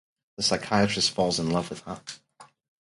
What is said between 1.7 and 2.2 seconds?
her.